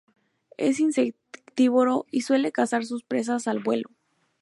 [0.57, 3.91] Es insectívoro y suele cazar sus presas al vuelo.